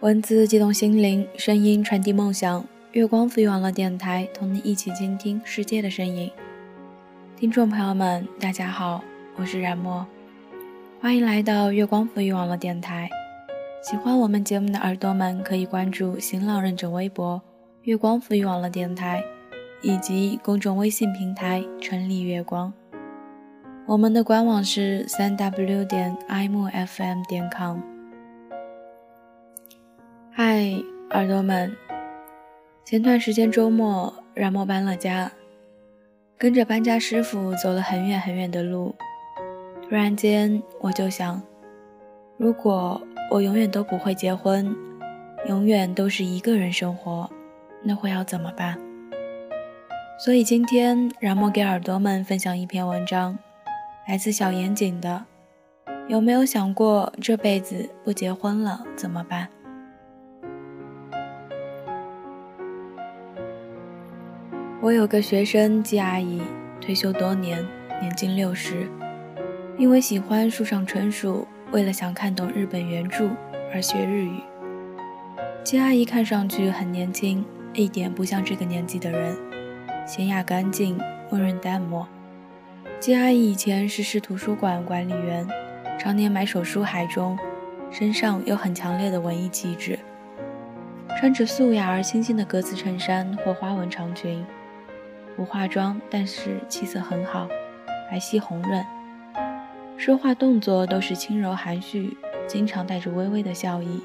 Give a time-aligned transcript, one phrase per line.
[0.00, 2.64] 文字激动心灵，声音传递梦想。
[2.92, 6.30] 月光赋予网络电台，同你一起倾听世界的声音。
[7.36, 9.02] 听众朋友们，大家好，
[9.34, 10.06] 我是冉墨，
[11.00, 13.10] 欢迎来到月光赋予网络电台。
[13.82, 17.42] 喜欢我们节目的耳朵们，可以关注新浪认证微博
[17.82, 19.20] “月光赋予网络电台”
[19.82, 22.72] 以及公众微信平台“春丽月光”。
[23.84, 27.80] 我们的官网是三 w 点 i m f m 点 com。
[30.58, 31.72] 嗨，耳朵们！
[32.84, 35.30] 前段时间周末，冉墨搬了家，
[36.36, 38.92] 跟着搬家师傅走了很远很远的路。
[39.84, 41.40] 突然间，我就想，
[42.36, 43.00] 如果
[43.30, 44.74] 我永远都不会结婚，
[45.46, 47.30] 永远都是一个人生活，
[47.84, 48.76] 那会要怎么办？
[50.18, 53.38] 所以今天，冉墨给耳朵们分享一篇文章，
[54.08, 55.24] 来自小严谨的：
[56.08, 59.48] 有没有想过这辈子不结婚了怎么办？
[64.88, 66.40] 我有个学生季阿姨，
[66.80, 67.62] 退休多年，
[68.00, 68.88] 年近六十，
[69.76, 73.28] 因为喜欢树上春树，为了想看懂日本原著
[73.70, 74.40] 而学日语。
[75.62, 77.44] 季阿姨看上去很年轻，
[77.74, 79.36] 一点不像这个年纪的人，
[80.06, 80.98] 娴雅干净，
[81.28, 82.08] 温润淡漠。
[82.98, 85.46] 季阿姨以前是市图书馆管理员，
[86.00, 87.38] 常年埋首书海中，
[87.90, 89.98] 身上有很强烈的文艺气质，
[91.20, 94.42] 穿着素雅而清新的格子衬衫或花纹长裙。
[95.38, 97.46] 不化妆，但是气色很好，
[98.10, 98.84] 白皙红润，
[99.96, 102.16] 说话动作都是轻柔含蓄，
[102.48, 104.02] 经常带着微微的笑意，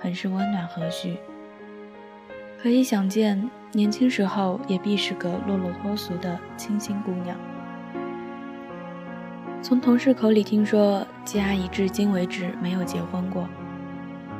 [0.00, 1.16] 很是温暖和煦。
[2.60, 7.36] 可以想见，年轻时候也必是个落落脱俗的清新姑娘。
[9.62, 13.48] 从同事口里听说，季阿姨至今为止没有结婚过，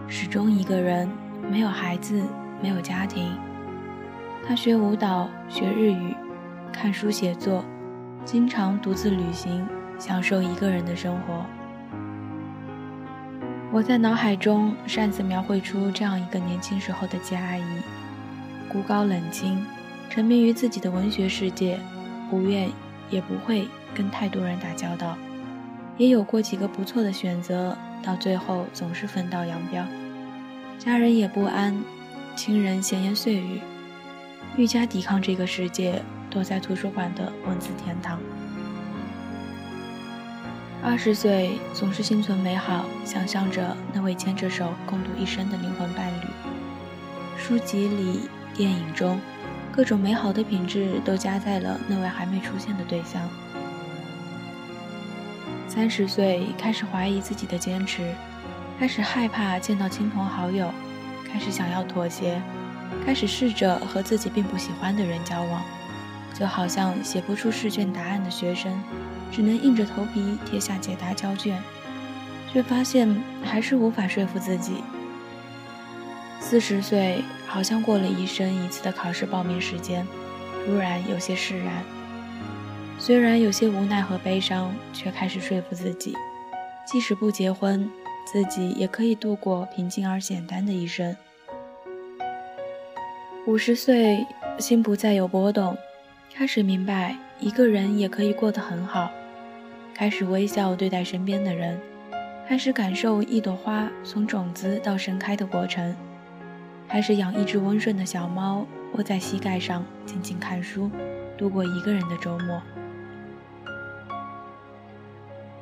[0.08, 1.08] 始终一个人，
[1.48, 2.20] 没有孩子，
[2.60, 3.32] 没有家庭。
[4.44, 6.16] 她学舞蹈，学日语。
[6.72, 7.64] 看书写作，
[8.24, 9.64] 经常独自旅行，
[9.98, 11.44] 享受一个人的生活。
[13.70, 17.62] 我在脑海中擅自描绘出这样一个年轻时候的季阿姨：
[18.68, 19.64] 孤高冷清，
[20.10, 21.78] 沉迷于自己的文学世界，
[22.30, 22.68] 不愿
[23.10, 25.16] 也不会跟太多人打交道。
[25.98, 29.86] 也有过几个不错的选择，到最后总是分道扬镳。
[30.78, 31.80] 家人也不安，
[32.34, 33.60] 亲人闲言碎语，
[34.56, 36.02] 愈加抵抗这个世界。
[36.32, 38.18] 躲在图书馆的文字天堂。
[40.82, 46.26] 二十岁总是心存美好，想象着那位牵着手共度一生的灵魂伴侣。
[47.38, 49.20] 书籍里、电影中，
[49.70, 53.22] 各种美好的品质都加在了那位还没出现的对象。
[55.68, 58.12] 三十岁开始怀疑自己的坚持，
[58.78, 60.72] 开始害怕见到亲朋好友，
[61.30, 62.42] 开始想要妥协，
[63.06, 65.62] 开始试着和自己并不喜欢的人交往。
[66.34, 68.72] 就好像写不出试卷答案的学生，
[69.30, 71.62] 只能硬着头皮贴下解答交卷，
[72.52, 74.76] 却发现还是无法说服自己。
[76.40, 80.06] 四十岁好像过了一生一次的考试报名时间，
[80.64, 81.82] 突然有些释然。
[82.98, 86.16] 虽然有些无奈和悲伤，却开始说服自己，
[86.86, 87.90] 即使不结婚，
[88.24, 91.16] 自己也可以度过平静而简单的一生。
[93.46, 94.26] 五十岁，
[94.58, 95.76] 心不再有波动。
[96.34, 99.10] 开始明白，一个人也可以过得很好。
[99.94, 101.78] 开始微笑对待身边的人，
[102.48, 105.94] 开始感受一朵花从种子到盛开的过程。
[106.88, 110.90] 开始养一只温顺的小猫，窝在膝盖上静静看书，
[111.36, 112.62] 度过一个人的周末。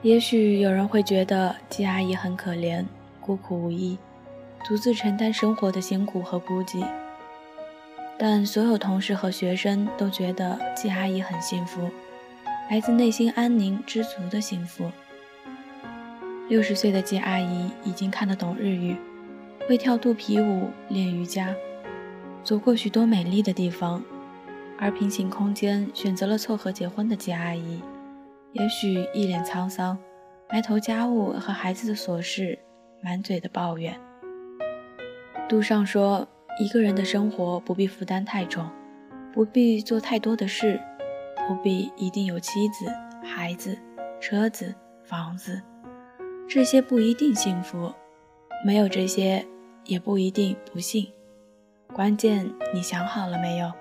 [0.03, 2.85] 也许有人会觉得季阿姨很可怜，
[3.21, 3.99] 孤苦无依，
[4.65, 6.87] 独自承担生活的辛苦和孤寂。
[8.23, 11.89] 但所有同事和学生都觉得季阿姨很幸福，
[12.71, 14.93] 来自内心安宁知足的幸福。
[16.51, 18.95] 六十岁的季阿姨已经看得懂日语，
[19.67, 21.55] 会跳肚皮舞、练瑜伽，
[22.45, 24.03] 走过许多美丽的地方。
[24.79, 27.81] 而平行空间选择了凑合结婚的季阿姨，
[28.53, 29.97] 也许一脸沧桑，
[30.51, 32.59] 埋头家务和孩子的琐事，
[33.03, 33.99] 满嘴的抱怨。
[35.49, 36.29] 杜尚说。
[36.61, 38.69] 一个人的生活不必负担太重，
[39.33, 40.79] 不必做太多的事，
[41.49, 42.85] 不必一定有妻子、
[43.25, 43.79] 孩子、
[44.21, 45.63] 车子、房子，
[46.47, 47.91] 这些不一定幸福，
[48.63, 49.43] 没有这些
[49.87, 51.11] 也不一定不幸。
[51.95, 53.73] 关键你想好了没有？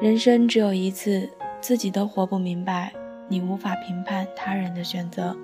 [0.00, 1.28] 人生只有一次，
[1.60, 2.92] 自己都活不明白，
[3.26, 5.36] 你无法评判他人的选择。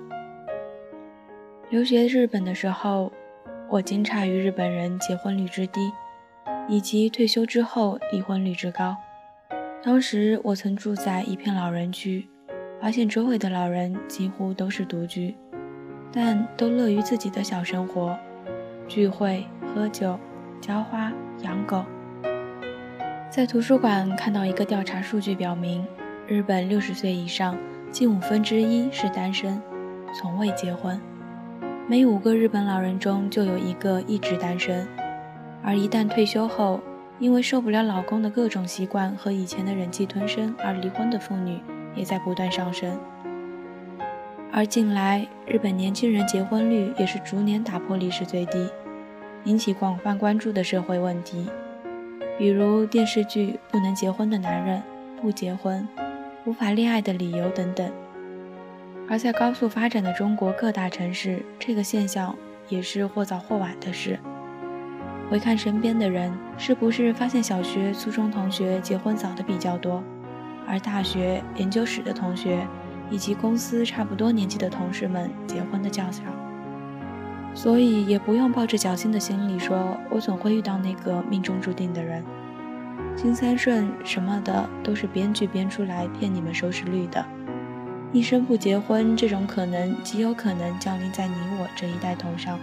[1.69, 3.11] 留学日本的时候。
[3.69, 5.91] 我惊诧于日本人结婚率之低，
[6.67, 8.95] 以及退休之后离婚率之高。
[9.83, 12.27] 当时我曾住在一片老人区，
[12.81, 15.35] 发现周围的老人几乎都是独居，
[16.11, 18.17] 但都乐于自己的小生活，
[18.87, 20.17] 聚会、喝酒、
[20.61, 21.11] 浇花、
[21.41, 21.83] 养狗。
[23.29, 25.85] 在图书馆看到一个调查数据，表明
[26.27, 27.57] 日本六十岁以上
[27.91, 29.61] 近五分之一是单身，
[30.15, 31.01] 从未结婚。
[31.87, 34.87] 每五个日本老人中就有一个一直单身，
[35.63, 36.81] 而一旦退休后，
[37.19, 41.61] 因为受不了老公的各种习惯和以前的忍气吞声而离婚的妇女
[41.95, 42.99] 也在不断上升。
[44.51, 48.69] 而近来，日本年轻人结婚率也是逐年打破历史最低，
[49.45, 51.47] 引起广泛关注的社会问题。
[52.37, 54.83] 比如电视剧《不能结婚的男人》
[55.21, 55.87] 不结婚、
[56.45, 57.89] 无法恋爱的理由等等。
[59.09, 62.35] 而在高速发展的中国各大城市，这个现象
[62.69, 64.19] 也是或早或晚的事。
[65.29, 70.03] 回看身边的人，是不是发现小学、初中同学结婚早的比较多，
[70.67, 72.67] 而大学、研究室的同学
[73.09, 76.21] 以及公司差不多年纪的同事们结婚的较少？
[77.55, 82.23] 所以也不用抱着侥幸的心理说，我总会遇到那个命中注定的人。
[83.15, 87.23] 金三顺什么的都是编剧编出来骗你们收视率的。
[88.11, 92.59] 一生不结婚这种可能极有可能降临在你我这一代头上。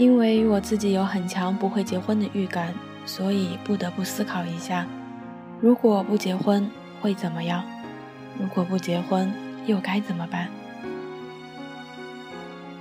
[0.00, 2.72] 因为我自己有很强不会结婚的预感，
[3.04, 4.86] 所以不得不思考一下：
[5.60, 6.70] 如果不结婚
[7.02, 7.62] 会怎么样？
[8.38, 9.30] 如果不结婚
[9.66, 10.48] 又该怎么办？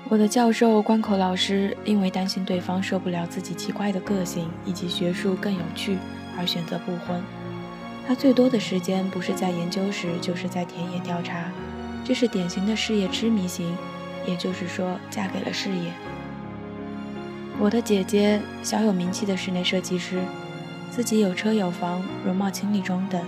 [0.08, 5.98] 我的教授关口老师因为担心对方受不了自己奇怪的个性以及学术更有趣
[6.38, 7.22] 而选择不婚。
[8.08, 11.52] 他最多的时间不是在研究时，就是在田野调查，
[12.06, 13.76] 这是典型的事业痴迷型，
[14.26, 15.92] 也就是说嫁给了事业。
[17.62, 20.24] 我的姐姐小有名气的室内设计师，
[20.90, 23.22] 自己有车有房，容貌清丽中等，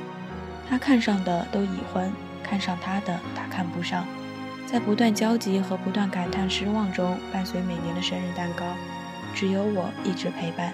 [0.69, 2.09] 她看上的都已婚，
[2.41, 4.05] 看上她的她看不上。
[4.65, 8.63] 在不断焦急和不断感叹失望中，伴随每年的生日蛋糕，
[9.35, 10.73] 只有我一直陪伴。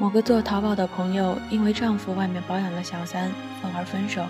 [0.00, 3.30] 某个做淘宝的朋友因为丈夫外面包养了小三，
[3.60, 4.24] 愤而分手，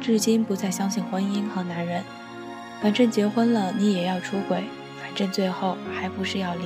[0.00, 2.02] 至今不再相信婚姻和男人。
[2.82, 4.64] 反正结婚了你也要出轨，
[5.00, 6.64] 反正最后还不是要离。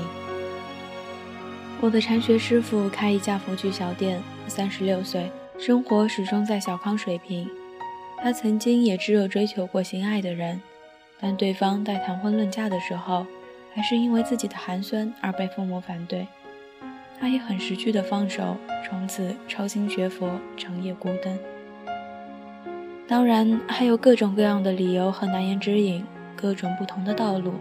[1.82, 7.50] 我的禅学师傅开一家佛具小店，三十六岁，生活始终在小康水平。
[8.22, 10.62] 他曾经也炙热追求过心爱的人。
[11.20, 13.26] 但对方在谈婚论嫁的时候，
[13.74, 16.28] 还是因为自己的寒酸而被父母反对。
[17.18, 18.56] 他也很识趣的放手，
[18.88, 21.36] 从此抄经学佛，长夜孤灯。
[23.08, 26.04] 当然，还有各种各样的理由和难言之隐，
[26.36, 27.54] 各种不同的道路，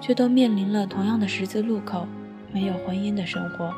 [0.00, 2.08] 却都面临了同样的十字路口：
[2.56, 3.70] 没有婚姻的生活。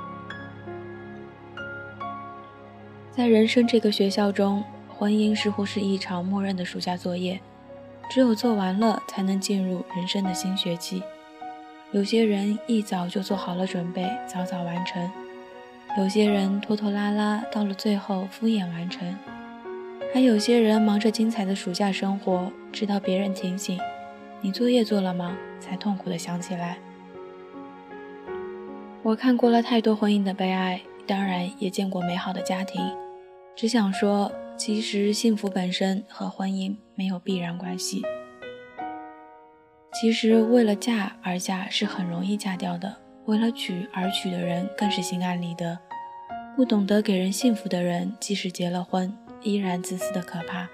[3.10, 7.40] 在人生这个学校中，婚姻似乎是一场默认的暑假作业。
[8.08, 11.02] 只有做完了，才能进入人生的新学期。
[11.90, 15.10] 有些人一早就做好了准备，早早完成；
[15.98, 19.12] 有些人拖拖拉拉，到了最后敷衍完成；
[20.14, 23.76] 还有些人忙着精彩的暑假生活，直到别人提醒
[24.40, 26.78] “你作业做了吗”，才痛苦地想起来。
[29.08, 32.82] 我看过了太多婚姻的悲哀，当然也见过美好的家庭，
[33.56, 34.30] 只想说。
[34.58, 38.02] 其实，幸福本身和婚姻没有必然关系。
[39.92, 42.96] 其实，为了嫁而嫁是很容易嫁掉的，
[43.26, 45.78] 为了娶而娶的人更是心安理得。
[46.56, 50.68] 不懂得给人幸福的人，即使结了婚，依然自私的可怕。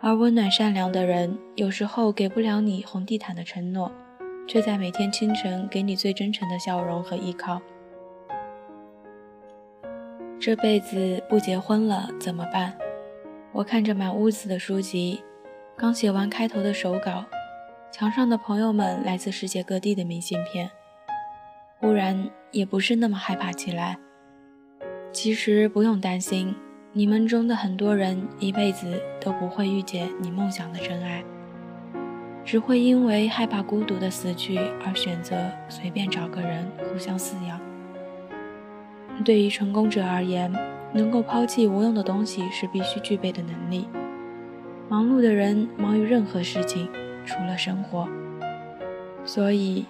[0.00, 3.90] 而温暖善良的人，有时候给不了你红地毯的承诺，
[4.50, 7.62] 却在每天清晨给你最真诚的笑容和依靠。
[10.40, 12.76] 这辈子不结婚了怎么办？
[13.52, 15.22] 我看着满屋子的书籍，
[15.76, 17.24] 刚写完开头的手稿，
[17.92, 20.68] 墙上的朋友们来自世界各地的明信片，
[21.78, 23.96] 忽然也不是那么害怕起来。
[25.12, 26.56] 其实不用担心，
[26.92, 31.22] 你们中的很多人一辈子都不会遇见你梦想的真爱，
[32.44, 37.60] 只会因为害怕孤独的死去而选择随便找个人互相饲养。
[39.24, 40.50] 对于成功者而言，
[40.92, 43.86] 能够抛弃无用的东西是必须具备的能力。
[44.88, 46.88] 忙碌的人忙于任何事情，
[47.24, 48.08] 除了生活。
[49.24, 49.84] 所以，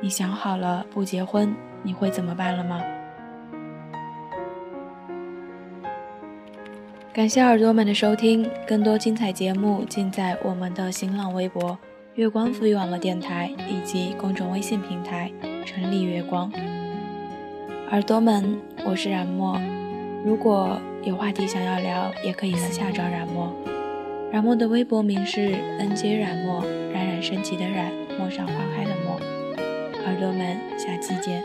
[0.00, 2.80] 你想好了不结婚你会怎么办了吗？
[7.12, 11.78] 感谢耳朵们的收听，更多精彩节目尽在我们的新浪微博
[12.14, 15.30] 月光赋予网络电台以及公众微信平台
[15.66, 16.50] 陈立月光。
[17.90, 19.60] 耳朵们，我是冉墨，
[20.24, 23.52] 如果有话题想要聊，也可以私下找冉墨。
[24.32, 26.64] 冉墨的微博名是 nj 冉墨，
[26.94, 29.20] 冉冉升起的冉，陌上花开的陌。
[30.06, 31.42] 耳朵们，下期见。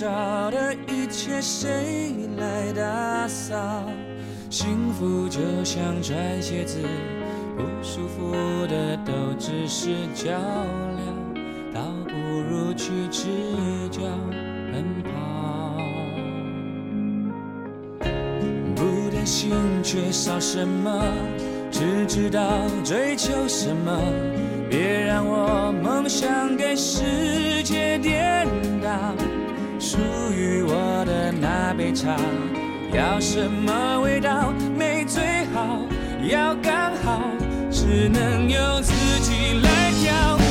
[0.00, 3.56] 用不着的一切谁来打扫？
[4.50, 6.78] 幸福就像穿鞋子，
[7.56, 8.32] 不舒服
[8.66, 11.34] 的都只是较量，
[11.74, 13.26] 倒不如去赤
[13.90, 14.00] 脚
[14.72, 15.10] 奔跑。
[18.76, 19.50] 不担心
[19.82, 21.02] 缺少什么，
[21.70, 22.40] 只知道
[22.84, 24.00] 追求什么。
[24.70, 28.46] 别让我梦想给世界颠
[28.82, 28.90] 倒，
[29.88, 29.96] 属
[30.36, 32.14] 于我的那杯茶，
[32.92, 34.52] 要什么味道？
[34.76, 35.80] 没最好，
[36.30, 37.22] 要刚好，
[37.70, 38.92] 只能由自
[39.22, 40.47] 己来挑。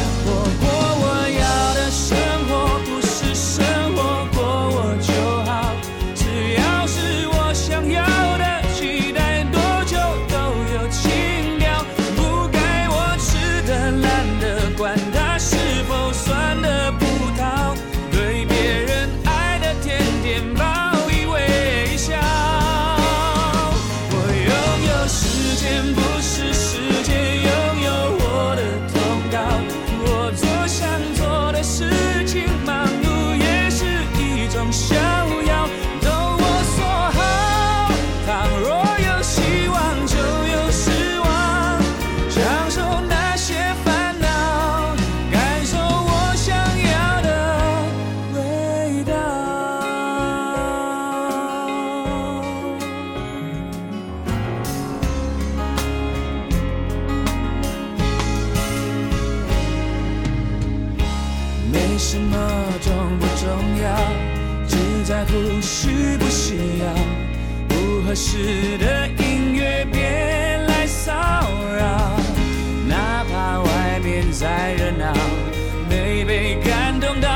[76.27, 77.26] 被感动的